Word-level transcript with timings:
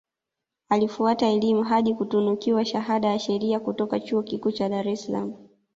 Alifuata 0.69 1.27
elimu 1.27 1.63
hadi 1.63 1.93
kutunukiwa 1.95 2.65
shahada 2.65 3.07
ya 3.07 3.19
Sheria 3.19 3.59
kutoka 3.59 3.99
Chuo 3.99 4.23
Kikuu 4.23 4.51
cha 4.51 4.69
Dar 4.69 4.87
es 4.87 5.05
Salaam 5.05 5.33